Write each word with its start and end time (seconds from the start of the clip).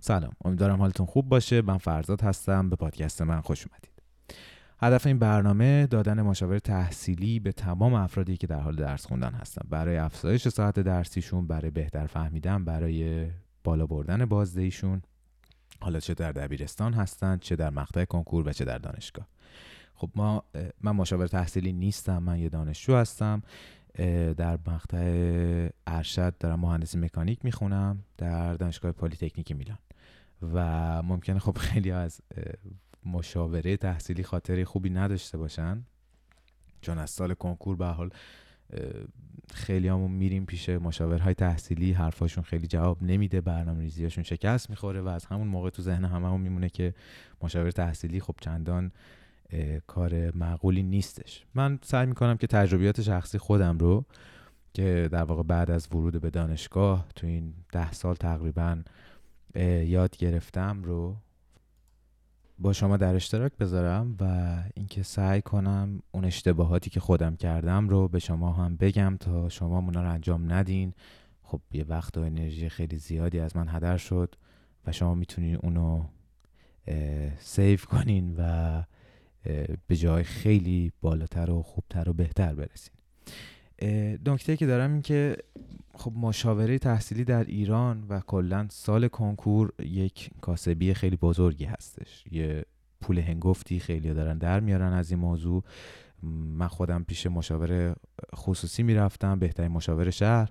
سلام 0.00 0.32
امیدوارم 0.44 0.78
حالتون 0.78 1.06
خوب 1.06 1.28
باشه. 1.28 1.62
من 1.62 1.78
فرزاد 1.78 2.20
هستم. 2.20 2.70
به 2.70 2.76
پادکست 2.76 3.22
من 3.22 3.40
خوش 3.40 3.66
اومدید. 3.66 3.90
هدف 4.78 5.06
این 5.06 5.18
برنامه 5.18 5.86
دادن 5.86 6.22
مشاوره 6.22 6.58
تحصیلی 6.58 7.40
به 7.40 7.52
تمام 7.52 7.94
افرادی 7.94 8.36
که 8.36 8.46
در 8.46 8.60
حال 8.60 8.76
درس 8.76 9.06
خوندن 9.06 9.32
هستن. 9.32 9.68
برای 9.70 9.96
افزایش 9.96 10.48
ساعت 10.48 10.80
درسیشون 10.80 11.46
برای 11.46 11.70
بهتر 11.70 12.06
فهمیدن 12.06 12.64
برای 12.64 13.30
بالا 13.64 13.86
بردن 13.86 14.24
بازدهیشون. 14.24 15.02
حالا 15.80 16.00
چه 16.00 16.14
در 16.14 16.32
دبیرستان 16.32 16.94
هستن 16.94 17.38
چه 17.38 17.56
در 17.56 17.70
مقطع 17.70 18.04
کنکور 18.04 18.48
و 18.48 18.52
چه 18.52 18.64
در 18.64 18.78
دانشگاه. 18.78 19.26
خب 19.94 20.10
ما 20.14 20.44
من 20.80 20.92
مشاور 20.92 21.26
تحصیلی 21.26 21.72
نیستم 21.72 22.18
من 22.18 22.38
یه 22.38 22.48
دانشجو 22.48 22.96
هستم. 22.96 23.42
در 24.36 24.58
مقطع 24.66 25.68
ارشد 25.86 26.38
دارم 26.38 26.60
مهندسی 26.60 26.98
مکانیک 26.98 27.44
می‌خونم 27.44 28.02
در 28.18 28.54
دانشگاه 28.54 28.92
پلی‌تکنیک 28.92 29.52
میلان. 29.52 29.78
و 30.42 31.02
ممکنه 31.02 31.38
خب 31.38 31.58
خیلی 31.58 31.90
از 31.90 32.20
مشاوره 33.06 33.76
تحصیلی 33.76 34.22
خاطری 34.22 34.64
خوبی 34.64 34.90
نداشته 34.90 35.38
باشن. 35.38 35.84
چون 36.80 36.98
از 36.98 37.10
سال 37.10 37.34
کنکور 37.34 37.76
به 37.76 37.86
حال 37.86 38.10
خیلی 39.54 39.88
همون 39.88 40.10
میریم 40.10 40.46
پیش 40.46 40.68
مشاورهای 40.68 41.34
تحصیلی 41.34 41.92
حرفاشون 41.92 42.44
خیلی 42.44 42.66
جواب 42.66 43.02
نمیده 43.02 43.40
برنامه 43.40 43.80
ریزیاشون 43.80 44.24
شکست 44.24 44.70
می‌خوره 44.70 45.00
و 45.00 45.08
از 45.08 45.24
همون 45.24 45.48
موقع 45.48 45.70
تو 45.70 45.82
ذهن 45.82 46.04
همه 46.04 46.28
هم 46.28 46.40
میمونه 46.40 46.68
که 46.68 46.94
مشاور 47.42 47.70
تحصیلی 47.70 48.20
خب 48.20 48.34
چندان 48.40 48.92
کار 49.86 50.36
معقولی 50.36 50.82
نیستش. 50.82 51.44
من 51.54 51.78
سعی 51.82 52.06
می‌کنم 52.06 52.36
که 52.36 52.46
تجربیات 52.46 53.00
شخصی 53.00 53.38
خودم 53.38 53.78
رو 53.78 54.04
که 54.74 55.08
در 55.12 55.22
واقع 55.22 55.42
بعد 55.42 55.70
از 55.70 55.88
ورود 55.92 56.20
به 56.20 56.30
دانشگاه 56.30 57.06
تو 57.14 57.26
این 57.26 57.54
ده 57.72 57.92
سال 57.92 58.14
تقریبا 58.14 58.82
یاد 59.84 60.16
گرفتم 60.16 60.82
رو 60.82 61.16
با 62.58 62.72
شما 62.72 62.96
در 62.96 63.14
اشتراک 63.14 63.52
بذارم 63.56 64.16
و 64.20 64.56
اینکه 64.74 65.02
سعی 65.02 65.42
کنم 65.42 66.02
اون 66.10 66.24
اشتباهاتی 66.24 66.90
که 66.90 67.00
خودم 67.00 67.36
کردم 67.36 67.88
رو 67.88 68.08
به 68.08 68.18
شما 68.18 68.52
هم 68.52 68.76
بگم 68.76 69.16
تا 69.20 69.48
شما 69.48 69.78
اونا 69.78 70.02
رو 70.02 70.10
انجام 70.10 70.52
ندین. 70.52 70.94
خب 71.42 71.60
یه 71.72 71.84
وقت 71.84 72.18
و 72.18 72.20
انرژی 72.20 72.68
خیلی 72.68 72.98
زیادی 72.98 73.40
از 73.40 73.56
من 73.56 73.68
هدر 73.68 73.96
شد 73.96 74.34
و 74.86 74.92
شما 74.92 75.14
می‌تونین 75.14 75.56
اونو 75.56 76.04
سیو 77.38 77.78
کنین 77.78 78.34
و 78.38 78.82
به 79.86 79.96
جای 79.96 80.24
خیلی 80.24 80.92
بالاتر 81.00 81.50
و 81.50 81.62
خوبتر 81.62 82.08
و 82.08 82.12
بهتر 82.12 82.54
برسین. 82.54 82.94
نکته 84.26 84.56
که 84.56 84.66
دارم 84.66 84.92
این 84.92 85.02
که 85.02 85.36
خب 85.94 86.12
مشاوره 86.16 86.78
تحصیلی 86.78 87.24
در 87.24 87.44
ایران 87.44 88.04
و 88.08 88.20
کلا 88.20 88.66
سال 88.70 89.08
کنکور 89.08 89.72
یک 89.78 90.30
کاسبی 90.40 90.94
خیلی 90.94 91.16
بزرگی 91.16 91.64
هستش. 91.64 92.24
یه 92.30 92.64
پول 93.00 93.18
هنگفتی 93.18 93.78
خیلی 93.78 94.14
دارن 94.14 94.38
در 94.38 94.60
میارن 94.60 94.92
از 94.92 95.10
این 95.10 95.20
موضوع. 95.20 95.62
من 96.22 96.68
خودم 96.68 97.02
پیش 97.02 97.26
مشاور 97.26 97.96
خصوصی 98.36 98.82
می‌رفتم 98.82 99.38
بهترین 99.38 99.72
مشاور 99.72 100.10
شهر 100.10 100.50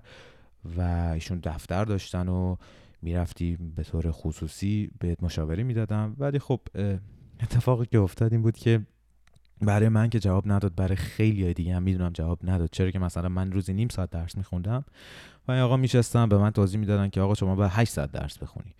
و 0.76 0.80
ایشون 1.14 1.40
دفتر 1.42 1.84
داشتن 1.84 2.28
و 2.28 2.56
می‌رفتی 3.02 3.56
به 3.76 3.82
طور 3.82 4.10
خصوصی 4.10 4.90
بهت 4.98 5.22
مشاوره 5.22 5.62
می‌دادم. 5.62 6.16
ولی 6.18 6.38
خب 6.38 6.60
اتفاقی 7.40 7.86
که 7.86 7.98
افتاد 7.98 8.32
این 8.32 8.42
بود 8.42 8.56
که 8.56 8.86
برای 9.60 9.88
من 9.88 10.10
که 10.10 10.20
جواب 10.20 10.52
نداد 10.52 10.74
برای 10.74 10.96
خیلی 10.96 11.54
دیگه 11.54 11.76
هم 11.76 11.82
می‌دونم 11.82 12.12
جواب 12.12 12.38
نداد. 12.44 12.68
چرا 12.72 12.90
که 12.90 12.98
مثلا 12.98 13.28
من 13.28 13.52
روزی 13.52 13.72
نیم 13.72 13.88
ساعت 13.88 14.10
درس 14.10 14.36
میخوندم 14.36 14.84
و 15.48 15.52
این 15.52 15.60
آقا 15.60 15.76
میشستم 15.76 16.28
به 16.28 16.38
من 16.38 16.50
توضیح 16.50 16.80
می‌دادن 16.80 17.08
که 17.08 17.20
آقا 17.20 17.34
شما 17.34 17.54
باید 17.54 17.70
8 17.74 17.92
ساعت 17.92 18.12
درس 18.12 18.38
بخونی 18.38 18.74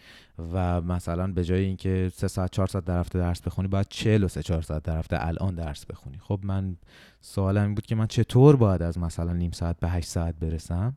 و 0.52 0.80
مثلا 0.82 1.32
به 1.32 1.44
جای 1.44 1.64
اینکه 1.64 2.10
3 2.14 2.28
ساعت 2.28 2.50
4 2.50 2.66
ساعت 2.66 2.84
در 2.84 3.00
هفته 3.00 3.18
درس 3.18 3.42
بخونی 3.42 3.68
باید 3.68 3.86
43 3.90 4.42
4 4.42 4.62
ساعت 4.62 4.82
در 4.82 4.98
هفته 4.98 5.26
الان 5.26 5.54
درس 5.54 5.86
بخونی. 5.86 6.18
خب 6.18 6.40
من 6.42 6.76
سوالم 7.20 7.62
این 7.62 7.74
بود 7.74 7.86
که 7.86 7.94
من 7.94 8.06
چطور 8.06 8.56
باید 8.56 8.82
از 8.82 8.98
مثلا 8.98 9.32
نیم 9.32 9.50
ساعت 9.50 9.80
به 9.80 9.88
8 9.88 10.08
ساعت 10.08 10.34
برسم؟ 10.34 10.96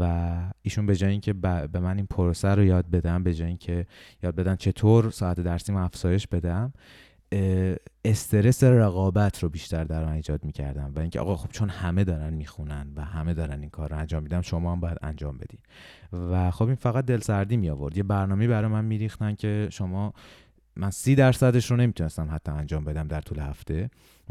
و 0.00 0.34
ایشون 0.62 0.86
به 0.86 0.96
جای 0.96 1.10
اینکه 1.10 1.32
به 1.32 1.80
من 1.80 1.96
این 1.96 2.06
پروسه 2.06 2.48
رو 2.48 2.64
یاد 2.64 2.90
بدم 2.90 3.22
به 3.22 3.34
جای 3.34 3.48
اینکه 3.48 3.86
یاد 4.22 4.34
بدن 4.34 4.56
چطور 4.56 5.10
ساعت 5.10 5.40
درسیم 5.40 5.76
افزایش 5.76 6.26
بدم 6.26 6.72
استرس 8.04 8.64
رقابت 8.64 9.42
رو 9.42 9.48
بیشتر 9.48 9.84
در 9.84 10.04
من 10.04 10.12
ایجاد 10.12 10.44
می‌کردم 10.44 10.92
و 10.96 11.00
اینکه 11.00 11.20
آقا 11.20 11.36
خب 11.36 11.48
چون 11.48 11.68
همه 11.68 12.04
دارن 12.04 12.34
می‌خونن 12.34 12.92
و 12.96 13.04
همه 13.04 13.34
دارن 13.34 13.60
این 13.60 13.70
کار 13.70 13.90
رو 13.90 13.96
انجام 13.98 14.22
میدن 14.22 14.40
شما 14.40 14.72
هم 14.72 14.80
باید 14.80 14.98
انجام 15.02 15.38
بدین. 15.38 15.60
و 16.12 16.50
خب 16.50 16.66
این 16.66 16.74
فقط 16.74 17.04
دلسردی 17.04 17.56
می 17.56 17.70
آورد 17.70 17.96
یه 17.96 18.02
برنامه 18.02 18.48
برای 18.48 18.70
من 18.70 18.84
میریختن 18.84 19.34
که 19.34 19.68
شما 19.72 20.12
من 20.78 20.90
سی 20.90 21.14
درصدش 21.14 21.70
رو 21.70 21.76
نمی‌تونستم 21.76 22.28
حتی 22.30 22.52
انجام 22.52 22.84
بدم 22.84 23.08
در 23.08 23.20
طول 23.20 23.38
هفته 23.38 23.90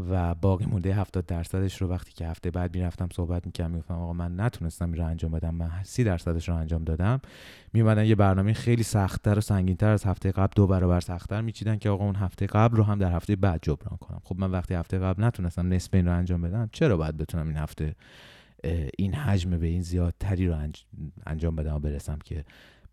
و 0.10 0.36
باقی 0.36 0.66
مونده 0.66 0.94
70 0.94 1.26
درصدش 1.26 1.82
رو 1.82 1.88
وقتی 1.88 2.12
که 2.14 2.28
هفته 2.28 2.52
بعد 2.52 2.76
می‌رفتم 2.76 3.10
صحبت 3.14 3.46
می‌کردم 3.46 3.72
می‌گفتم 3.72 3.94
آقا 3.94 4.14
من 4.14 4.40
نتونستم 4.40 4.86
این 4.86 4.96
رو 4.96 5.06
انجام 5.06 5.32
بدم 5.32 5.56
من 5.56 5.72
30 5.84 6.04
درصدش 6.04 6.50
رو 6.50 6.56
انجام 6.56 6.84
دادم. 6.84 7.22
میومدن 7.74 8.06
یه 8.06 8.16
برنامه 8.16 8.54
خیلی 8.54 8.84
سختتر 8.84 9.38
و 9.38 9.42
سنگینتر 9.42 9.92
از 9.92 10.06
هفته 10.06 10.32
قبل 10.32 10.54
دو 10.56 10.68
برابر 10.68 11.00
سختتر 11.00 11.42
میچیدن 11.42 11.78
که 11.78 11.90
آقا 11.90 12.06
اون 12.06 12.16
هفته 12.16 12.46
قبل 12.46 12.78
رو 12.78 12.84
هم 12.84 13.00
در 13.00 13.12
هفته 13.12 13.36
بعد 13.36 13.60
جبران 13.62 13.98
کنم. 13.98 14.22
خب 14.24 14.36
من 14.40 14.52
وقتی 14.52 14.74
هفته 14.74 15.00
قبل 15.00 15.24
نتونستم 15.24 15.74
نصف 15.74 15.94
این 15.94 16.06
رو 16.06 16.18
انجام 16.18 16.42
بدم 16.42 16.70
چرا 16.72 16.98
باید 16.98 17.18
بتونم 17.18 17.48
این 17.48 17.58
هفته 17.58 17.96
این 18.98 19.14
حجم 19.16 19.58
به 19.58 19.68
این 19.68 19.82
زیادتری 19.82 20.48
رو 20.48 20.56
انجام 21.26 21.56
بدم 21.56 21.76
و 21.76 21.80
برسم 21.80 22.20
که 22.24 22.46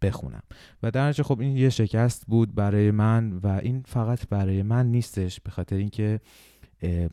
بخونم. 0.05 0.43
و 0.83 0.91
در 0.91 1.13
خب 1.13 1.41
این 1.41 1.57
یه 1.57 1.71
شکست 1.71 2.25
بود 2.27 2.55
برای 2.55 2.91
من 2.91 3.33
و 3.33 3.47
این 3.47 3.83
فقط 3.87 4.29
برای 4.29 4.63
من 4.63 4.87
نیستش 4.87 5.41
به 5.41 5.51
خاطر 5.51 5.77
اینکه 5.77 6.21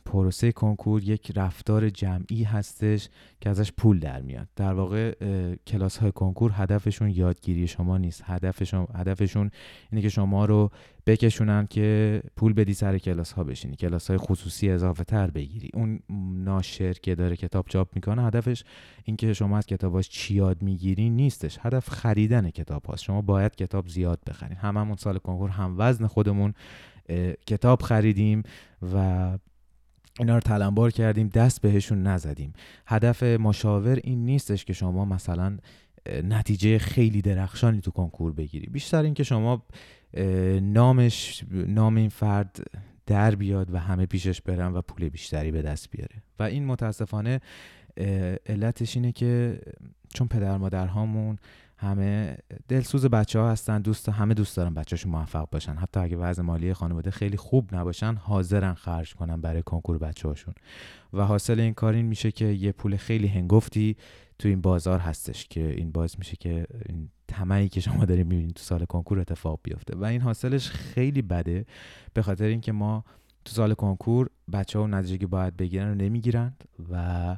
پروسه 0.06 0.52
کنکور 0.52 1.04
یک 1.04 1.32
رفتار 1.36 1.90
جمعی 1.90 2.44
هستش 2.44 3.10
که 3.42 3.50
ازش 3.50 3.72
پول 3.72 4.00
در 4.00 4.22
میاد. 4.22 4.48
در 4.56 4.74
واقع 4.74 5.14
کلاس 5.68 5.98
های 5.98 6.12
کنکور 6.12 6.52
هدفشون 6.56 7.10
یادگیری 7.10 7.68
شما 7.68 7.98
نیست. 7.98 8.24
هدفشون 8.26 8.88
هدفشون 8.96 9.52
اینه 9.92 10.02
که 10.02 10.10
شما 10.10 10.46
رو 10.46 10.72
بکشونن 11.06 11.68
که 11.70 12.22
پول 12.36 12.54
بدی 12.54 12.74
سر 12.74 12.98
کلاس 12.98 13.32
ها 13.32 13.44
بشینی. 13.44 13.76
کلاس 13.76 14.08
های 14.08 14.18
خصوصی 14.18 14.70
اضافه 14.70 15.04
تر 15.04 15.32
بگیری. 15.32 15.70
اون 15.74 16.00
ناشر 16.44 16.94
که 16.94 17.16
داره 17.16 17.36
کتاب 17.36 17.66
چاپ 17.68 17.88
می‌کنه 17.96 18.24
هدفش 18.24 18.64
اینکه 19.04 19.34
شما 19.34 19.58
از 19.58 19.66
کتاباش 19.66 20.10
چی 20.10 20.36
یاد 20.36 20.64
می‌گیری 20.64 21.10
نیستش. 21.10 21.58
هدف 21.62 21.90
خریدن 21.90 22.50
کتاب 22.50 22.86
هاست 22.86 23.04
شما 23.04 23.22
باید 23.22 23.56
کتاب 23.56 23.88
زیاد 23.88 24.20
بخرین. 24.28 24.58
هممون 24.58 24.96
سال 24.96 25.18
کنکور 25.18 25.50
هم 25.50 25.76
وزن 25.78 26.08
خودمون 26.08 26.54
کتاب 27.48 27.82
خریدیم 27.82 28.44
و 28.94 29.38
اینا 30.20 30.34
رو 30.34 30.40
تلمبار 30.40 30.92
کردیم 30.92 31.28
دست 31.28 31.62
بهشون 31.62 32.04
نزدیم. 32.04 32.54
هدف 32.88 33.24
مشاور 33.24 34.00
این 34.04 34.26
نیستش 34.26 34.66
که 34.66 34.74
شما 34.74 35.06
مثلا 35.06 35.58
نتیجه 36.24 36.78
خیلی 36.78 37.22
درخشانی 37.22 37.82
تو 37.82 37.92
کنکور 37.92 38.34
بگیری. 38.34 38.68
بیشتر 38.68 39.04
اینکه 39.04 39.24
شما 39.24 39.66
نامش 40.62 41.44
نام 41.52 41.96
این 41.96 42.10
فرد 42.10 42.68
در 43.06 43.36
بیاد 43.36 43.74
و 43.74 43.78
همه 43.78 44.06
پیشش 44.06 44.42
برن 44.42 44.74
و 44.74 44.82
پول 44.82 45.10
بیشتری 45.10 45.52
به 45.52 45.62
دست 45.62 45.92
بیاره. 45.92 46.24
و 46.40 46.44
این 46.44 46.66
متاسفانه 46.66 47.42
علتش 48.46 48.96
اینه 48.96 49.12
که 49.12 49.62
چون 50.14 50.28
پدر 50.28 50.58
مادرهامون 50.58 51.38
همه 51.82 52.38
دلسوز 52.68 53.06
بچه 53.06 53.40
ها 53.40 53.52
هستن 53.52 53.82
دوست 53.82 54.10
همه 54.10 54.34
دوست 54.34 54.58
دارن 54.58 54.74
بچه‌شون 54.74 55.12
موفق 55.12 55.50
باشن. 55.50 55.76
حتی 55.76 56.00
اگه 56.00 56.18
وضع 56.18 56.42
مالی 56.42 56.74
خانواده 56.74 57.12
خیلی 57.12 57.38
خوب 57.38 57.76
نباشن 57.76 58.16
حاضرن 58.16 58.74
خرج 58.74 59.14
کنن 59.14 59.42
برای 59.42 59.64
کنکور 59.64 59.98
بچه 59.98 60.28
هاشون 60.28 60.54
و 61.14 61.26
حاصل 61.26 61.60
این 61.60 61.74
کار 61.74 61.94
این 61.94 62.06
میشه 62.06 62.32
که 62.32 62.46
یه 62.46 62.72
پول 62.72 62.98
خیلی 62.98 63.28
هنگفتی 63.28 63.98
تو 64.40 64.48
این 64.48 64.62
بازار 64.62 65.00
هستش 65.00 65.48
که 65.48 65.70
این 65.70 65.92
باعث 65.92 66.18
میشه 66.18 66.36
که 66.36 66.68
این 66.86 67.10
تمایی 67.28 67.70
که 67.70 67.82
شما 67.82 68.06
داریم 68.06 68.28
می‌بینید 68.28 68.56
تو 68.56 68.64
سال 68.64 68.86
کنکور 68.86 69.20
اتفاق 69.20 69.60
بیفته. 69.64 69.96
و 69.96 70.04
این 70.04 70.22
حاصلش 70.22 70.70
خیلی 70.70 71.22
بده 71.22 71.66
به 72.14 72.22
خاطر 72.22 72.46
اینکه 72.46 72.72
ما 72.72 73.04
تو 73.46 73.52
سال 73.52 73.74
کنکور 73.74 74.30
بچه 74.54 74.80
ها 74.80 74.88
نتیجه 74.88 75.18
که 75.18 75.28
باید 75.28 75.58
بگیرن 75.58 75.88
رو 75.90 75.96
نمی‌گیرند 75.96 76.64
و 76.92 77.38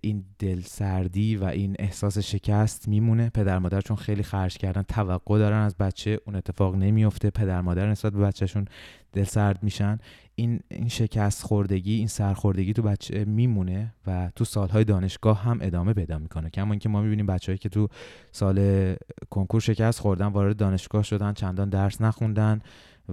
این 0.00 0.24
دلسردی 0.38 1.36
و 1.36 1.44
این 1.44 1.76
احساس 1.78 2.18
شکست 2.18 2.88
میمونه. 2.88 3.30
پدر 3.30 3.58
مادر 3.58 3.80
چون 3.80 3.96
خیلی 3.96 4.22
خرج 4.22 4.56
کردن 4.56 4.82
توقع 4.82 5.38
دارن 5.38 5.62
از 5.62 5.76
بچه 5.76 6.20
اون 6.26 6.36
اتفاق 6.36 6.76
نمیفته 6.76 7.30
پدر 7.30 7.60
مادر 7.60 7.90
نسبت 7.90 8.12
به 8.12 8.18
بچهشون 8.18 8.64
دلسرد 9.12 9.62
میشن. 9.62 9.98
این 10.34 10.60
این 10.68 10.88
شکست 10.88 11.42
خوردگی 11.42 11.94
این 11.94 12.06
سرخوردگی 12.06 12.72
تو 12.72 12.82
بچه 12.82 13.24
میمونه 13.24 13.94
و 14.06 14.30
تو 14.36 14.44
سالهای 14.44 14.84
دانشگاه 14.84 15.42
هم 15.42 15.58
ادامه 15.62 15.92
پیدا 15.92 16.18
می‌کنه. 16.18 16.50
کما 16.50 16.72
اینکه 16.72 16.88
ما 16.88 17.02
می‌بینیم 17.02 17.26
بچههایی 17.26 17.58
که 17.58 17.68
تو 17.68 17.88
سال 18.32 18.96
کنکور 19.30 19.60
شکست 19.60 20.00
خوردن 20.00 20.26
وارد 20.26 20.56
دانشگاه 20.56 21.02
شدن 21.02 21.32
چندان 21.32 21.68
درس 21.68 22.00
نخوندن 22.00 22.60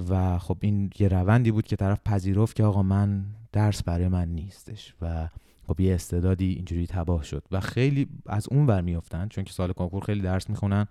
و 0.09 0.37
خب 0.37 0.57
این 0.61 0.89
یه 0.99 1.07
روندی 1.07 1.51
بود 1.51 1.67
که 1.67 1.75
طرف 1.75 1.99
پذیرفت 2.05 2.55
که 2.55 2.63
آقا 2.63 2.83
من 2.83 3.25
درس 3.51 3.83
برای 3.83 4.07
من 4.07 4.27
نیستش 4.27 4.93
و 5.01 5.29
خب 5.67 5.79
یه 5.79 5.95
استعدادی 5.95 6.53
اینجوری 6.53 6.87
تباه 6.87 7.23
شد 7.23 7.43
و 7.51 7.59
خیلی 7.59 8.07
از 8.25 8.47
اون 8.51 8.65
ور 8.65 8.81
میافتن 8.81 9.27
چون 9.27 9.43
که 9.43 9.53
سال 9.53 9.71
کنکور 9.71 10.03
خیلی 10.03 10.21
درس 10.21 10.49
می‌خونن 10.49 10.87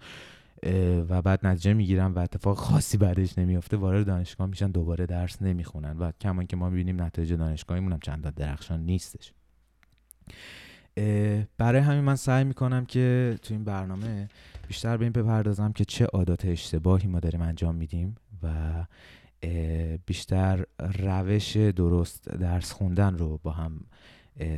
و 1.09 1.23
بعد 1.23 1.47
نتیجه 1.47 1.73
می‌گیرن 1.73 2.13
و 2.13 2.19
اتفاق 2.19 2.57
خاصی 2.57 2.99
بعدش 2.99 3.39
نمیافته 3.39 3.77
وارد 3.77 4.07
دانشگاه 4.07 4.47
میشن 4.47 4.71
دوباره 4.71 5.07
درس 5.07 5.43
نمی‌خونن 5.43 5.99
و 5.99 6.13
کمان 6.21 6.47
که 6.47 6.57
ما 6.57 6.71
می‌بینیم 6.71 7.03
نتایج 7.03 7.33
دانشگاهیمون 7.33 7.93
هم 7.93 7.99
چندان 7.99 8.33
درخشان 8.37 8.81
نیستش. 8.81 9.33
برای 11.59 11.81
همین 11.81 12.01
من 12.01 12.17
سعی 12.17 12.45
می‌کنم 12.45 12.85
که 12.85 13.39
تو 13.43 13.55
این 13.55 13.65
برنامه 13.65 14.29
بیشتر 14.69 14.97
به 14.97 15.05
این 15.05 15.13
بپردازم 15.13 15.73
که 15.73 15.85
چه 15.85 16.05
عادات 16.05 16.45
اشتباهی 16.45 17.09
ما 17.09 17.21
داریم 17.21 17.43
انجام 17.43 17.75
میدیم 17.75 18.15
و 18.43 18.85
بیشتر 20.07 20.65
روش 20.99 21.57
درست 21.57 22.29
درس 22.29 22.73
خوندن 22.73 23.19
رو 23.19 23.41
با 23.43 23.51
هم 23.51 23.81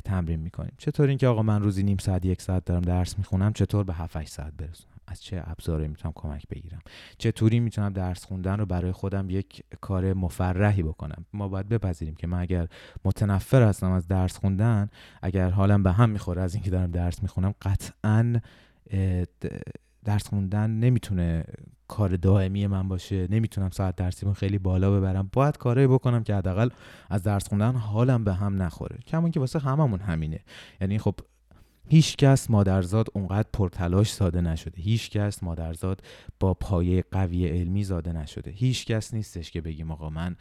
تمرین 0.05 0.41
می‌کنیم. 0.41 0.73
چطور 0.79 1.09
اینکه 1.09 1.27
آقا 1.27 1.43
من 1.43 1.63
روزی 1.63 1.83
نیم 1.83 1.97
ساعت 1.97 2.25
یک 2.25 2.43
ساعت 2.43 2.65
دارم 2.65 2.83
درس 2.83 3.19
می‌خونم 3.19 3.53
چطور 3.53 3.85
به 3.85 3.93
7 3.93 4.29
ساعت 4.29 4.53
برسونم 4.53 4.97
از 5.07 5.23
چه 5.23 5.43
ابزاری 5.45 5.89
می‌تونم 5.89 6.13
کمک 6.17 6.49
بگیرم؟ 6.51 6.81
چطوری 7.19 7.61
می‌تونم 7.61 7.93
درس 7.93 8.25
خوندن 8.25 8.59
رو 8.59 8.67
برای 8.67 8.93
خودم 8.93 9.31
یک 9.31 9.63
کار 9.81 10.13
مفرحی 10.13 10.83
بکنم؟ 10.83 11.25
ما 11.33 11.49
باید 11.49 11.69
بپذیریم 11.69 12.15
که 12.15 12.27
من 12.27 12.41
اگر 12.41 12.67
متنفر 13.05 13.63
هستم 13.63 13.91
از 13.91 14.09
درس 14.09 14.39
خوندن 14.39 14.89
اگر 15.23 15.51
حالم 15.51 15.83
به 15.83 15.93
هم 15.93 16.11
می‌خوره 16.11 16.43
از 16.43 16.55
اینکه 16.55 16.71
دارم 16.71 16.91
درس 16.91 17.23
می‌خونم 17.23 17.55
قطعا 17.63 18.41
درس 20.07 20.29
خوندن 20.29 20.71
نمی‌تونه 20.71 21.45
کار 21.89 22.17
دائمی 22.17 22.67
من 22.67 22.89
باشه. 22.89 23.27
نمی‌تونم 23.31 23.71
ساعت 23.71 23.97
درسیمو 23.97 24.33
خیلی 24.33 24.59
بالا 24.59 24.91
ببرم. 24.91 25.31
باید 25.33 25.57
کاری 25.57 25.87
بکنم 25.87 26.23
که 26.23 26.35
حداقل 26.35 26.69
از 27.11 27.23
درس 27.23 27.49
خوندن 27.49 27.75
حالم 27.77 28.25
به 28.25 28.35
هم 28.35 28.63
نخوره. 28.63 28.99
کمون 29.07 29.31
که 29.31 29.41
واسه 29.41 29.59
هممون 29.59 30.01
همینه. 30.01 30.41
یعنی 30.81 30.99
خب 30.99 31.15
هیچ 31.89 32.17
کس 32.17 32.51
مادرزاد 32.51 33.07
اونقدر 33.15 33.49
پرتلاش 33.53 34.13
ساده 34.13 34.41
نشده. 34.41 34.83
هیچ 34.83 35.11
کس 35.11 35.43
مادرزاد 35.43 36.03
با 36.41 36.55
پایه 36.55 37.05
قوی 37.11 37.47
علمی 37.49 37.85
زاده 37.85 38.13
نشده. 38.13 38.51
هیچ 38.51 38.87
کس 38.87 39.15
نیستش 39.15 39.51
که 39.51 39.61
بگیم 39.61 39.91
آقا 39.91 40.11
من 40.11 40.37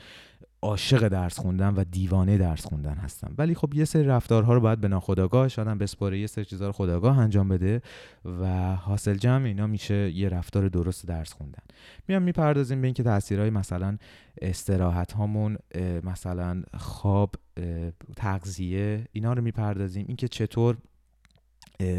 عاشق 0.61 1.07
درس 1.07 1.39
خوندن 1.39 1.73
و 1.73 1.83
دیوانه 1.83 2.37
درس 2.37 2.65
خوندن 2.65 2.93
هستم. 2.93 3.33
ولی 3.37 3.55
خب 3.55 3.73
یه 3.73 3.85
سری 3.85 4.03
رفتارها 4.03 4.53
رو 4.53 4.59
باید 4.59 4.81
به 4.81 4.87
ناخودآگاه 4.87 5.47
شادم 5.47 5.77
بسپاره 5.77 6.19
یه 6.19 6.27
سری 6.27 6.45
چیزها 6.45 6.67
رو 6.67 6.73
خداگاه 6.73 7.19
انجام 7.19 7.47
بده 7.47 7.81
و 8.25 8.75
حاصل 8.75 9.15
جمع 9.15 9.45
اینا 9.45 9.67
میشه 9.67 10.11
یه 10.11 10.29
رفتار 10.29 10.67
درست 10.67 11.07
درس 11.07 11.33
خوندن. 11.33 11.63
میام 12.07 12.21
می‌پردازیم 12.21 12.81
به 12.81 12.87
اینکه 12.87 13.03
تاثیرهای 13.03 13.49
مثلا 13.49 13.97
استراحت 14.41 15.11
هامون 15.11 15.57
مثلا 16.03 16.63
خواب 16.77 17.35
تغذیه 18.15 19.07
اینا 19.11 19.33
رو 19.33 19.41
می‌پردازیم. 19.41 20.05
اینکه 20.07 20.27
چطور 20.27 20.77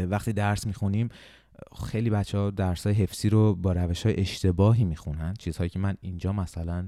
وقتی 0.09 0.33
درس 0.33 0.67
می‌خونیم 0.67 1.09
خیلی 1.85 2.09
بچه 2.09 2.37
ها 2.37 2.49
درس 2.49 2.87
های 2.87 2.95
حفظی 2.95 3.29
رو 3.29 3.55
با 3.55 3.71
روش 3.71 4.05
های 4.05 4.19
اشتباهی 4.19 4.83
می‌خونن. 4.83 5.33
چیزهایی 5.39 5.69
که 5.69 5.79
من 5.79 5.97
اینجا 6.01 6.33
مثلا 6.33 6.87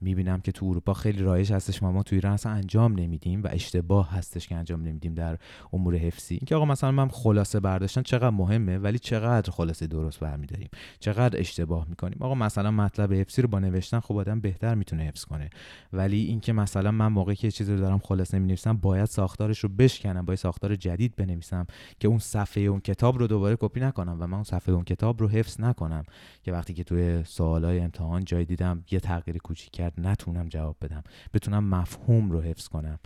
می‌بینم 0.00 0.40
که 0.40 0.52
تو 0.52 0.66
اروپا 0.66 0.94
خیلی 0.94 1.22
رایج 1.22 1.52
هستش. 1.52 1.82
ما 1.82 1.92
ما 1.92 2.02
تو 2.02 2.14
ایران 2.14 2.32
اصلا 2.32 2.52
انجام 2.52 2.92
نمیدیم 2.92 3.42
و 3.42 3.48
اشتباه 3.50 4.10
هستش 4.10 4.48
که 4.48 4.56
انجام 4.56 4.82
نمیدیم 4.82 5.14
در 5.14 5.38
امور 5.72 5.96
حفظی. 5.96 6.34
اینکه 6.34 6.56
آقا 6.56 6.64
مثلا 6.64 6.90
من 6.90 7.08
خلاصه 7.08 7.60
برداشتن 7.60 8.02
چقدر 8.02 8.30
مهمه 8.30 8.78
ولی 8.78 8.98
چقدر 8.98 9.50
خلاصه 9.50 9.86
درست 9.86 10.20
برمیداریم؟ 10.20 10.68
چقدر 11.00 11.40
اشتباه 11.40 11.86
می‌کنیم؟ 11.88 12.18
آقا 12.20 12.34
مثلا 12.34 12.70
مطلب 12.70 13.12
حفظی 13.12 13.42
رو 13.42 13.48
با 13.48 13.58
نوشتن 13.58 14.00
خب 14.00 14.16
آدم 14.16 14.40
بهتر 14.40 14.74
می‌تونه 14.74 15.02
حفظ 15.02 15.24
کنه. 15.24 15.50
ولی 15.92 16.24
اینکه 16.24 16.52
مثلا 16.52 16.90
من 16.90 17.06
موقعی 17.06 17.36
که 17.36 17.50
چیزی 17.50 17.72
رو 17.72 17.80
دارم 17.80 17.98
خلاصه 17.98 18.38
می‌نویسم 18.38 18.76
باید 18.76 19.04
ساختارش 19.04 19.58
رو 19.58 19.68
بشکنم 19.68 20.24
باید 20.24 20.38
ساختار 20.38 20.76
جدید 20.76 21.16
بنویسم 21.16 21.66
که 22.00 22.08
اون 22.08 22.18
صفحه 22.18 22.62
اون 22.62 22.80
کتاب 22.80 23.18
رو 23.18 23.26
دوباره 23.26 23.56
کپی 23.60 23.80
نکنم 23.80 24.16
و 24.20 24.26
من 24.26 24.34
اون 24.34 24.44
صفحه 24.44 24.74
اون 24.74 24.84
کتاب 24.84 25.20
رو 25.20 25.28
حفظ 25.28 25.60
نکنم. 25.60 26.04
که 26.42 26.52
وقتی 26.52 26.74
که 26.74 26.84
توی 26.84 27.24
سوالای 27.24 27.80
امتحان 27.80 28.24
جای 28.24 28.44
دیدم 28.44 28.84
یه 28.90 29.00
تغییر 29.00 29.38
کوچیک 29.38 29.80
نتونم 29.98 30.48
جواب 30.48 30.76
بدم. 30.82 31.02
بتونم 31.34 31.68
مفهوم 31.68 32.30
رو 32.30 32.40
حفظ 32.40 32.68
کنم. 32.68 32.98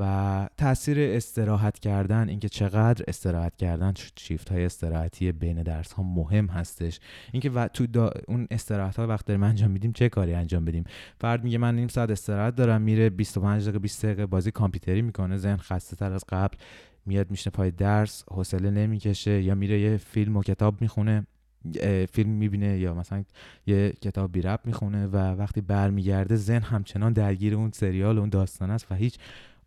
و 0.00 0.48
تاثیر 0.56 1.00
استراحت 1.00 1.78
کردن 1.78 2.28
اینکه 2.28 2.48
چقدر 2.48 3.04
استراحت 3.08 3.56
کردن 3.56 3.94
شیفت 4.16 4.48
های 4.48 4.64
استراحتی 4.64 5.32
بین 5.32 5.62
درس 5.62 5.92
ها 5.92 6.02
مهم 6.02 6.46
هستش. 6.46 7.00
اینکه 7.32 7.50
و 7.50 7.68
تو 7.68 8.10
اون 8.28 8.46
استراحت 8.50 8.96
ها 8.96 9.06
وقت 9.06 9.26
داریم 9.26 9.42
انجام 9.42 9.70
میدیم 9.70 9.92
چه 9.92 10.08
کاری 10.08 10.34
انجام 10.34 10.64
بدیم؟ 10.64 10.84
فرد 11.20 11.44
میگه 11.44 11.58
من 11.58 11.74
نیم 11.74 11.88
ساعت 11.88 12.10
استراحت 12.10 12.54
دارم 12.54 12.82
میره 12.82 13.10
25 13.10 13.62
دقیقه 13.62 13.78
20 13.78 14.04
دقیقه 14.04 14.26
بازی 14.26 14.50
کامپیوتری 14.50 15.02
می‌کنه 15.02 15.36
ذهن 15.36 15.56
خسته 15.56 15.96
تر 15.96 16.12
از 16.12 16.24
قبل 16.28 16.56
میاد 17.06 17.30
میشنه 17.30 17.50
پای 17.50 17.70
درس 17.70 18.24
حوصله 18.30 18.70
نمی‌کشه 18.70 19.42
یا 19.42 19.54
میره 19.54 19.80
یه 19.80 19.96
فیلم 19.96 20.36
و 20.36 20.42
کتاب 20.42 20.80
می‌خونه. 20.80 21.26
فیلم 22.12 22.30
می‌بینه 22.30 22.78
یا 22.78 22.94
مثلا 22.94 23.24
یه 23.66 23.90
کتاب 23.90 24.32
بی 24.32 24.42
رب 24.42 24.60
می‌خونه 24.64 25.06
و 25.06 25.16
وقتی 25.16 25.60
برمیگرده 25.60 26.36
ذهن 26.36 26.62
همچنان 26.62 27.12
درگیر 27.12 27.54
اون 27.54 27.70
سریال 27.70 28.16
و 28.18 28.20
اون 28.20 28.28
داستان 28.28 28.70
است 28.70 28.92
و 28.92 28.94
هیچ 28.94 29.18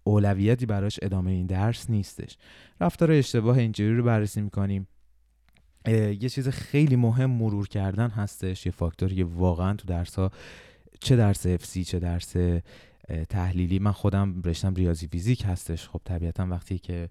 اولویتی 0.04 0.66
براش 0.66 1.00
ادامه 1.02 1.32
این 1.32 1.46
درس 1.46 1.90
نیستش. 1.90 2.38
رفتار 2.82 3.12
اشتباه 3.12 3.58
اینجوری 3.58 3.96
رو 3.96 4.04
بررسی 4.04 4.42
می‌کنیم. 4.42 4.88
یه 5.88 6.30
چیز 6.30 6.50
خیلی 6.50 6.96
مهم 6.96 7.30
مرور 7.30 7.68
کردن 7.68 8.10
هستش 8.10 8.66
یه 8.66 8.72
فاکتوری 8.72 9.16
که 9.16 9.24
واقعا 9.24 9.74
تو 9.74 9.88
درس 9.88 10.16
ها 10.16 10.32
چه 11.00 11.16
درس 11.16 11.46
افسی 11.46 11.84
چه 11.84 12.00
درس 12.00 12.36
تحلیلی. 13.30 13.80
من 13.80 13.92
خودم 13.92 14.42
رشتم 14.46 14.74
ریاضی 14.74 15.08
فیزیک 15.08 15.44
هستش. 15.46 15.88
خب 15.88 16.02
طبیعتا 16.06 16.48
وقتی 16.48 16.80
که 16.80 17.10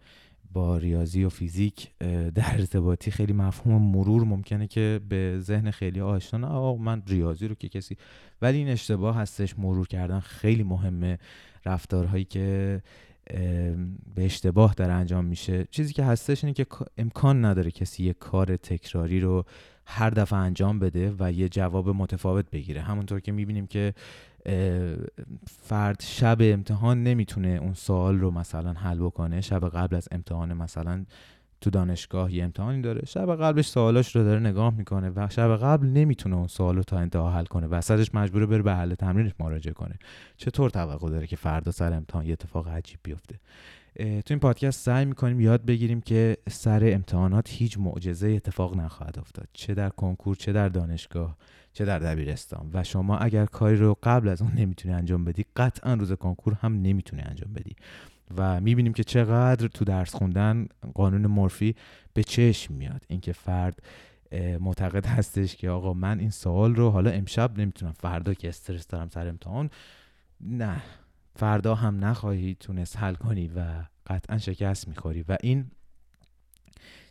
با 0.53 0.77
ریاضی 0.77 1.25
و 1.25 1.29
فیزیک 1.29 1.89
در 2.35 2.53
ارتباطی 2.53 3.11
خیلی 3.11 3.33
مفهوم 3.33 3.83
مرور 3.83 4.25
ممکنه 4.25 4.67
که 4.67 5.01
به 5.09 5.37
ذهن 5.41 5.71
خیلی 5.71 6.01
آشنا 6.01 6.49
آقا 6.49 6.83
من 6.83 7.03
ریاضی 7.07 7.49
رو 7.49 7.55
که 7.55 7.69
کسی 7.69 7.97
ولی 8.43 8.59
این 8.59 8.69
اشتباه 8.69 9.17
هستش 9.17 9.59
مرور 9.59 9.89
کردن 9.89 10.21
خیلی 10.21 10.63
مهمه. 10.63 11.19
رفتارهایی 11.67 12.25
که 12.25 12.83
به 14.15 14.25
اشتباه 14.25 14.75
در 14.75 14.91
انجام 14.91 15.25
میشه. 15.25 15.67
چیزی 15.71 15.93
که 15.93 16.05
هستش 16.05 16.45
اینه 16.45 16.55
که 16.55 16.67
امکان 16.99 17.45
نداره 17.45 17.71
کسی 17.71 18.05
یه 18.05 18.13
کار 18.13 18.57
تکراری 18.57 19.21
رو 19.21 19.45
هر 19.87 20.11
دفعه 20.11 20.39
انجام 20.39 20.79
بده 20.79 21.15
و 21.19 21.33
یه 21.33 21.49
جواب 21.49 21.89
متفاوت 21.89 22.51
بگیره. 22.51 22.81
همونطور 22.81 23.21
که 23.21 23.33
می‌بینیم 23.33 23.67
که 23.67 23.95
فرد 25.47 26.03
شب 26.03 26.37
امتحان 26.41 27.03
نمی‌تونه 27.03 27.49
اون 27.49 27.75
سوال 27.75 28.19
رو 28.19 28.31
مثلا 28.31 28.73
حل 28.73 28.99
بکنه. 28.99 29.41
شب 29.41 29.69
قبل 29.69 29.97
از 29.97 30.09
امتحان 30.13 30.53
مثلا 30.55 31.05
تو 31.61 31.71
دانشگاه 31.71 32.35
یه 32.35 32.45
امتحانی 32.45 32.83
داره. 32.83 33.07
شب 33.07 33.37
قبلش 33.37 33.69
سوالاش 33.69 34.17
رو 34.17 34.25
داره 34.25 34.41
نگاه 34.41 34.75
می‌کنه 34.75 35.13
و 35.17 35.29
شب 35.31 35.57
قبل 35.57 35.87
نمی‌تونه 35.87 36.37
اون 36.37 36.47
سوال 36.47 36.77
رو 36.77 36.83
تا 36.83 36.99
انتها 36.99 37.31
حل 37.31 37.45
کنه 37.45 37.67
وسطش 37.67 38.15
مجبوره 38.15 38.47
بره 38.47 38.63
به 38.63 38.75
حل 38.75 38.95
تمرینش 38.95 39.33
مراجعه 39.41 39.75
کنه. 39.75 39.99
چطور 40.37 40.71
توقع 40.71 41.11
داره 41.11 41.27
که 41.27 41.37
فردا 41.37 41.71
سر 41.71 41.93
امتحان 41.93 42.27
یه 42.27 42.33
اتفاق 42.33 42.69
عجیب 42.69 42.99
بیفته؟ 43.03 43.41
تو 43.97 44.23
این 44.31 44.39
پادکست 44.39 44.81
سعی 44.81 45.05
می‌کنیم 45.05 45.41
یاد 45.41 45.65
بگیریم 45.65 46.01
که 46.01 46.37
سر 46.49 46.81
امتحانات 46.95 47.51
هیچ 47.51 47.79
معجزه 47.79 48.29
اتفاق 48.29 48.77
نخواهد 48.77 49.19
افتاد. 49.19 49.49
چه 49.53 49.75
در 49.75 49.89
کنکور 49.89 50.37
چه 50.37 50.53
در 50.53 50.69
دانشگاه 50.69 51.37
چه 51.73 51.85
در 51.85 51.99
دبیرستان. 51.99 52.71
و 52.73 52.85
شما 52.85 53.17
اگر 53.19 53.47
کاری 53.47 53.77
رو 53.77 53.97
قبل 54.03 54.29
از 54.29 54.43
اون 54.43 54.53
نمی‌تونی 54.53 54.95
انجام 54.95 55.25
بدی 55.25 55.45
قطعا 55.57 55.95
روز 55.95 56.13
کنکور 56.13 56.55
هم 56.55 56.83
نمی‌تونی 56.83 57.23
انجام 57.23 57.53
بدی. 57.53 57.77
و 58.37 58.61
می‌بینیم 58.61 58.93
که 58.93 59.05
چقدر 59.05 59.69
تو 59.69 59.85
درس 59.85 60.15
خوندن 60.15 60.67
قانون 60.95 61.27
مورفی 61.27 61.75
به 62.15 62.23
چشم 62.23 62.75
میاد. 62.75 63.05
اینکه 63.09 63.33
فرد 63.33 63.83
معتقد 64.61 65.07
هستش 65.07 65.57
که 65.57 65.71
آقا 65.71 65.93
من 65.93 66.21
این 66.21 66.31
سوال 66.31 66.75
رو 66.75 66.91
حالا 66.91 67.11
امشب 67.11 67.59
نمی‌تونم 67.59 67.93
فردا 67.93 68.35
که 68.35 68.49
استرس 68.49 68.87
دارم 68.87 69.09
سر 69.09 69.29
امتحان 69.29 69.71
نه. 70.41 70.83
فردا 71.41 71.75
هم 71.75 72.05
نخواهی 72.05 72.57
تونست 72.61 72.97
حل 72.97 73.15
کنی 73.15 73.49
و 73.49 73.85
قطعا 74.07 74.39
شکست 74.39 74.89
می‌خوری. 74.89 75.25
و 75.29 75.37
این 75.43 75.71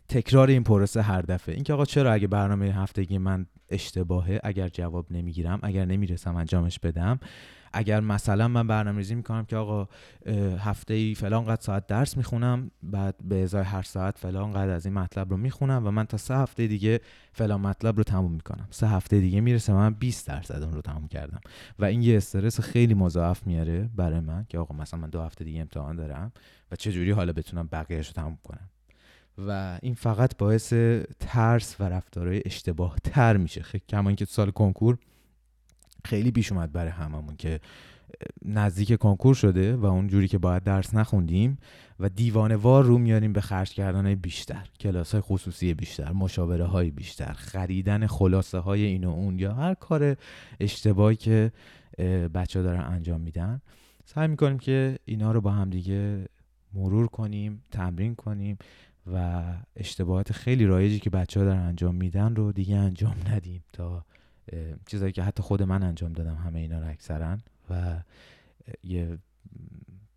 تکرار 0.08 0.48
این 0.48 0.64
پروسه 0.64 1.02
هر 1.02 1.22
دفعه. 1.22 1.54
اینکه 1.54 1.72
آقا 1.72 1.84
چرا 1.84 2.12
اگه 2.12 2.26
برنامه 2.26 2.66
هفتگی 2.66 3.18
من 3.18 3.46
اشتباهه 3.68 4.40
اگر 4.44 4.68
جواب 4.68 5.12
نمی‌گیرم 5.12 5.58
اگر 5.62 5.84
نمی‌رسم 5.84 6.36
انجامش 6.36 6.78
بدم 6.78 7.20
اگر 7.72 8.00
مثلا 8.00 8.48
من 8.48 8.66
برنامه 8.66 8.98
ریزی 8.98 9.14
می‌کنم 9.14 9.44
که 9.44 9.56
آقا 9.56 9.88
هفته 10.58 10.94
ای 10.94 11.14
فلان 11.14 11.44
قد 11.44 11.60
ساعت 11.60 11.86
درس 11.86 12.16
می‌خونم 12.16 12.70
بعد 12.82 13.14
به 13.24 13.42
ازای 13.42 13.62
هر 13.62 13.82
ساعت 13.82 14.18
فلان 14.18 14.52
قد 14.52 14.68
از 14.68 14.86
این 14.86 14.94
مطلب 14.94 15.30
رو 15.30 15.36
می‌خونم 15.36 15.86
و 15.86 15.90
من 15.90 16.04
تا 16.04 16.16
سه 16.16 16.36
هفته 16.36 16.66
دیگه 16.66 17.00
فلان 17.32 17.60
مطلب 17.60 17.96
رو 17.96 18.02
تموم 18.02 18.32
می‌کنم. 18.32 18.66
سه 18.70 18.88
هفته 18.88 19.20
دیگه 19.20 19.40
می‌رسه 19.40 19.72
من 19.72 19.94
20 19.94 20.28
درصد 20.28 20.62
اون 20.62 20.72
رو 20.72 20.80
تموم 20.80 21.08
کردم. 21.08 21.40
و 21.78 21.84
این 21.84 22.02
یه 22.02 22.16
استرس 22.16 22.60
خیلی 22.60 22.94
مضاعف 22.94 23.46
میاره 23.46 23.90
برای 23.96 24.20
من 24.20 24.46
که 24.48 24.58
آقا 24.58 24.74
مثلا 24.74 25.00
من 25.00 25.10
دو 25.10 25.22
هفته 25.22 25.44
دیگه 25.44 25.60
امتحان 25.60 25.96
دارم 25.96 26.32
و 26.72 26.76
چه 26.76 26.92
جوری 26.92 27.10
حالا 27.10 27.32
بتونم 27.32 27.68
بقیهش 27.72 28.06
رو 28.06 28.12
تموم 28.12 28.38
کنم؟ 28.44 28.68
و 29.38 29.78
این 29.82 29.94
فقط 29.94 30.36
باعث 30.36 30.72
ترس 31.20 31.76
و 31.80 31.84
رفتارهای 31.84 32.42
اشتباه 32.44 32.96
تر 33.04 33.36
میشه. 33.36 33.62
خیلی 33.62 33.84
کما 33.88 34.08
اینکه 34.08 34.24
تو 34.24 34.30
سال 34.30 34.50
کنکور 34.50 34.98
خیلی 36.04 36.30
پیش 36.30 36.52
اومد 36.52 36.72
برای 36.72 36.90
هممون 36.90 37.36
که 37.36 37.60
نزدیک 38.44 38.94
کنکور 38.94 39.34
شده 39.34 39.76
و 39.76 39.86
اون 39.86 40.08
جوری 40.08 40.28
که 40.28 40.38
باید 40.38 40.62
درس 40.62 40.94
نخوندیم 40.94 41.58
و 42.00 42.08
دیوانه 42.08 42.56
وار 42.56 42.84
رو 42.84 42.98
میاریم 42.98 43.32
به 43.32 43.40
خرج 43.40 43.70
کردن 43.70 44.14
بیشتر 44.14 44.66
کلاس 44.80 45.12
های 45.12 45.20
خصوصی 45.20 45.74
بیشتر 45.74 46.12
مشاوره 46.12 46.64
های 46.64 46.90
بیشتر 46.90 47.32
خریدن 47.32 48.06
خلاصه 48.06 48.58
های 48.58 48.84
این 48.84 49.04
و 49.04 49.10
اون 49.10 49.38
یا 49.38 49.54
هر 49.54 49.74
کار 49.74 50.16
اشتباهی 50.60 51.16
که 51.16 51.52
بچه 52.34 52.58
ها 52.58 52.64
دارن 52.64 52.80
انجام 52.80 53.20
میدن. 53.20 53.60
سعی 54.04 54.28
می‌کنیم 54.28 54.58
که 54.58 54.98
اینا 55.04 55.32
رو 55.32 55.40
با 55.40 55.50
هم 55.50 55.70
دیگه 55.70 56.28
مرور 56.74 57.06
کنیم 57.06 57.62
تمرین 57.70 58.14
کنیم 58.14 58.58
و 59.12 59.42
اشتباهات 59.76 60.32
خیلی 60.32 60.66
رایجی 60.66 60.98
که 60.98 61.10
بچه 61.10 61.40
ها 61.40 61.46
دارن 61.46 61.60
انجام 61.60 61.94
میدن 61.94 62.36
رو 62.36 62.52
دیگه 62.52 62.76
انجام 62.76 63.16
ندیم 63.30 63.64
تا 63.72 64.04
چیزایی 64.86 65.12
که 65.12 65.22
حتی 65.22 65.42
خود 65.42 65.62
من 65.62 65.82
انجام 65.82 66.12
دادم 66.12 66.34
همه 66.34 66.58
اینا 66.58 66.78
رو 66.78 66.88
اکثرا 66.88 67.38
و 67.70 68.02
یه 68.84 69.18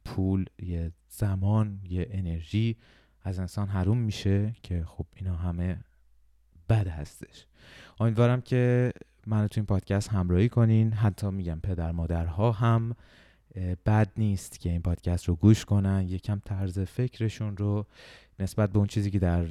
پول 0.05 0.45
یه 0.59 0.91
زمان 1.09 1.79
یه 1.89 2.07
انرژی 2.11 2.77
از 3.23 3.39
انسان 3.39 3.67
حروم 3.67 3.97
میشه 3.97 4.55
که 4.63 4.83
خب 4.85 5.05
اینا 5.15 5.35
همه 5.35 5.79
بد 6.69 6.87
هستش. 6.87 7.45
امیدوارم 7.99 8.41
که 8.41 8.93
منو 9.27 9.47
تو 9.47 9.59
این 9.59 9.65
پادکست 9.65 10.09
همراهی 10.09 10.49
کنین. 10.49 10.93
حتی 10.93 11.29
میگم 11.29 11.59
پدر 11.63 11.91
مادرها 11.91 12.51
هم 12.51 12.95
بد 13.85 14.11
نیست 14.17 14.59
که 14.59 14.69
این 14.69 14.81
پادکست 14.81 15.25
رو 15.25 15.35
گوش 15.35 15.65
کنن. 15.65 16.05
یکم 16.07 16.41
طرز 16.45 16.79
فکرشون 16.79 17.57
رو 17.57 17.85
نسبت 18.39 18.71
به 18.71 18.77
اون 18.77 18.87
چیزی 18.87 19.11
که 19.11 19.19
در 19.19 19.45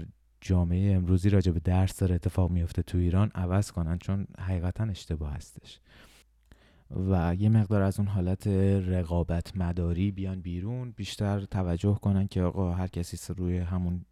جامعه 0.45 0.95
امروزی 0.95 1.31
راجع 1.31 1.53
به 1.53 1.61
درس 1.61 1.97
داره 1.97 2.15
اتفاق 2.15 2.51
میفته 2.51 2.83
تو 2.83 2.99
ایران 2.99 3.31
عوض 3.35 3.71
کنن 3.71 3.99
چون 3.99 4.27
حقیقتا 4.39 4.85
اشتباه 4.85 5.33
هستش. 5.33 5.81
و 7.11 7.35
یه 7.39 7.49
مقدار 7.49 7.83
از 7.83 7.99
اون 7.99 8.09
حالت 8.09 8.47
رقابت 8.87 9.57
مداری 9.57 10.11
بیان 10.11 10.41
بیرون 10.41 10.91
بیشتر 10.91 11.41
توجه 11.41 11.95
کنن 11.95 12.29
که 12.29 12.43
آقا 12.43 12.73
هر 12.73 12.87
کسی 12.87 13.35
روی 13.35 13.59
همون 13.59 14.05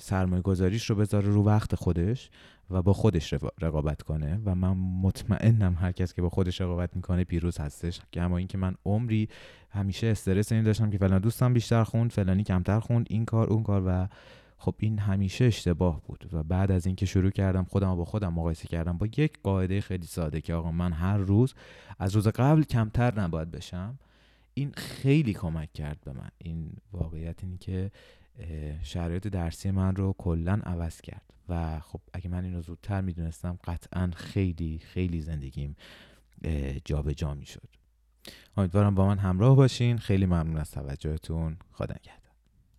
سرمایه 0.00 0.42
گذاریش 0.42 0.90
رو 0.90 0.96
بذاره 0.96 1.28
رو 1.28 1.44
وقت 1.44 1.74
خودش 1.74 2.30
و 2.70 2.82
با 2.82 2.92
خودش 2.92 3.34
رقابت 3.60 4.02
کنه. 4.02 4.40
و 4.44 4.54
من 4.54 4.76
مطمئنم 4.76 5.76
هر 5.80 5.92
کس 5.92 6.14
که 6.14 6.22
با 6.22 6.28
خودش 6.28 6.60
رقابت 6.60 6.96
می‌کنه 6.96 7.24
پیروز 7.24 7.58
هستش. 7.58 8.00
که 8.12 8.20
اما 8.20 8.38
اینکه 8.38 8.58
من 8.58 8.74
عمری 8.84 9.28
همیشه 9.70 10.06
استرس 10.06 10.52
این 10.52 10.62
داشتم 10.62 10.90
که 10.90 10.98
فلان 10.98 11.20
دوستم 11.20 11.52
بیشتر 11.52 11.84
خوند 11.84 12.12
فلانی 12.12 12.44
کمتر 12.44 12.80
خوند 12.80 13.06
این 13.10 13.24
کار 13.24 13.46
اون 13.46 13.62
کار 13.62 13.82
و 13.86 14.08
خب 14.62 14.74
این 14.78 14.98
همیشه 14.98 15.44
اشتباه 15.44 16.02
بود 16.02 16.28
و 16.32 16.42
بعد 16.42 16.70
از 16.70 16.86
اینکه 16.86 17.06
شروع 17.06 17.30
کردم 17.30 17.64
خودم 17.64 17.94
با 17.94 18.04
خودم 18.04 18.32
مقایسه 18.34 18.68
کردم 18.68 18.98
با 18.98 19.06
یک 19.06 19.38
قاعده 19.42 19.80
خیلی 19.80 20.06
ساده 20.06 20.40
که 20.40 20.54
آقا 20.54 20.70
من 20.70 20.92
هر 20.92 21.16
روز 21.16 21.54
از 21.98 22.14
روز 22.14 22.28
قبل 22.28 22.62
کمتر 22.62 23.20
نباید 23.20 23.50
بشم 23.50 23.98
این 24.54 24.72
خیلی 24.76 25.34
کمک 25.34 25.72
کرد 25.72 26.00
به 26.04 26.12
من. 26.12 26.28
این 26.38 26.72
واقعیت 26.92 27.44
این 27.44 27.58
که 27.58 27.90
شرایط 28.82 29.28
درسی 29.28 29.70
من 29.70 29.96
رو 29.96 30.14
کلا 30.18 30.60
عوض 30.64 31.00
کرد 31.00 31.24
و 31.48 31.80
خب 31.80 32.00
اگه 32.12 32.28
من 32.28 32.44
اینو 32.44 32.60
زودتر 32.60 33.00
می‌دونستم 33.00 33.58
قطعا 33.64 34.10
خیلی 34.16 34.78
خیلی 34.78 35.20
زندگیم 35.20 35.76
جابجا 36.84 37.12
جا 37.12 37.34
می‌شد. 37.34 37.68
امیدوارم 38.56 38.94
با 38.94 39.06
من 39.06 39.18
همراه 39.18 39.56
باشین. 39.56 39.98
خیلی 39.98 40.26
ممنون 40.26 40.56
از 40.56 40.70
توجهتون. 40.70 41.56
خدا 41.72 41.94
نگهدار. 41.94 42.19